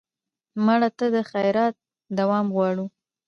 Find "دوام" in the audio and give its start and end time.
2.17-2.47